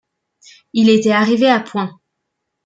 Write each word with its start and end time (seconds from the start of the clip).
Il 0.73 0.89
était 0.89 1.11
arrivé 1.11 1.47
à 1.47 1.59
point. 1.59 2.01